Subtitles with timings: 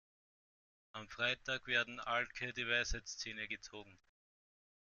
[0.93, 3.99] Am Freitag werden Alke die Weisheitszähne gezogen.